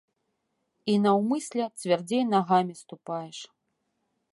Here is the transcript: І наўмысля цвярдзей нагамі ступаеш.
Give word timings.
І 0.93 0.95
наўмысля 1.03 1.65
цвярдзей 1.83 2.23
нагамі 2.33 2.73
ступаеш. 2.85 3.37